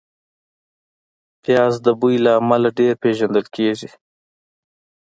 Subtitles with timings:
[1.43, 3.89] پیاز د بوی له امله ډېر پېژندل کېږي